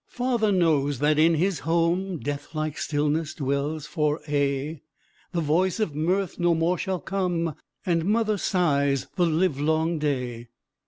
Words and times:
V 0.09 0.15
Father 0.17 0.51
knows 0.51 0.97
that 0.97 1.19
in 1.19 1.35
his 1.35 1.59
home 1.59 2.17
Deathlike 2.17 2.75
stillness 2.79 3.35
dwells 3.35 3.85
for 3.85 4.19
aye; 4.27 4.81
The 5.31 5.41
voice 5.41 5.79
of 5.79 5.93
mirth 5.93 6.39
no 6.39 6.55
more 6.55 6.79
shall 6.79 6.99
come, 6.99 7.53
And 7.85 8.05
mother 8.05 8.39
sighs 8.39 9.05
the 9.15 9.27
livelong 9.27 9.99
day. 9.99 10.47